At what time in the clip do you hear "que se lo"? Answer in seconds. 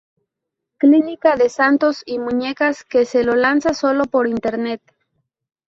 2.83-3.35